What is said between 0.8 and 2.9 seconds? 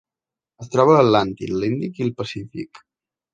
a l'Atlàntic, l'Índic i el Pacífic.